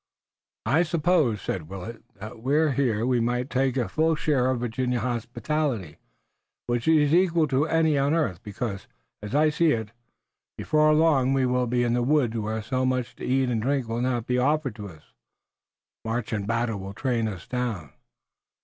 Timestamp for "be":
11.67-11.83, 14.25-14.39